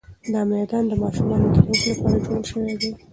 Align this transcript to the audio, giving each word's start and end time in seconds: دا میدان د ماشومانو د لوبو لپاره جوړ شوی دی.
دا 0.33 0.41
میدان 0.51 0.83
د 0.89 0.93
ماشومانو 1.03 1.47
د 1.53 1.55
لوبو 1.65 1.73
لپاره 1.93 2.19
جوړ 2.27 2.41
شوی 2.51 2.73
دی. 2.81 2.91